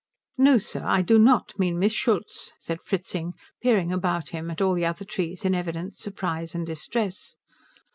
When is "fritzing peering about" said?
2.81-4.29